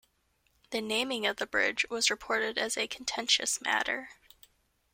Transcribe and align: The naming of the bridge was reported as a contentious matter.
The 0.71 0.81
naming 0.81 1.27
of 1.27 1.35
the 1.37 1.45
bridge 1.45 1.85
was 1.91 2.09
reported 2.09 2.57
as 2.57 2.75
a 2.75 2.87
contentious 2.87 3.61
matter. 3.61 4.09